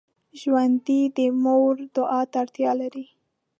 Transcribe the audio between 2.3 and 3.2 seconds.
ته اړتیا لري